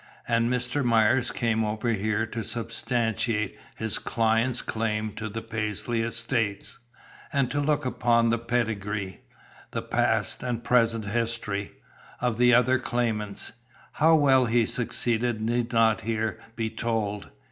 "And 0.27 0.51
Mr. 0.51 0.83
Myers 0.83 1.29
came 1.29 1.63
over 1.63 1.89
here 1.89 2.25
to 2.25 2.43
substantiate 2.43 3.55
his 3.75 3.99
client's 3.99 4.63
claim 4.63 5.11
to 5.13 5.29
the 5.29 5.43
Paisley 5.43 6.01
estates, 6.01 6.79
and 7.31 7.51
to 7.51 7.59
look 7.59 7.85
up 7.85 7.99
the 8.31 8.39
pedigree, 8.39 9.21
the 9.69 9.83
past 9.83 10.41
and 10.41 10.63
present 10.63 11.05
history, 11.05 11.73
of 12.19 12.39
the 12.39 12.51
other 12.51 12.79
claimants. 12.79 13.51
How 13.91 14.15
well 14.15 14.47
he 14.47 14.65
succeeded 14.65 15.39
need 15.39 15.71
not 15.71 16.01
here 16.01 16.39
be 16.55 16.71
told. 16.71 17.29